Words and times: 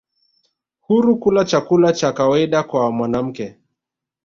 huru 0.81 1.17
kula 1.19 1.45
chakula 1.45 1.93
cha 1.93 2.11
kawaida 2.13 2.63
kwa 2.63 2.91
mwanamke 2.91 3.57